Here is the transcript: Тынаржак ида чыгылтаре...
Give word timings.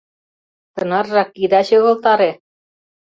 Тынаржак 0.75 1.29
ида 1.43 1.61
чыгылтаре... 1.67 2.31